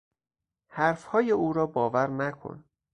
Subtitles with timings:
[0.69, 2.63] حرفهای او را باور نکن.